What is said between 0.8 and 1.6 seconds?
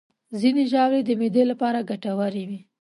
د معدې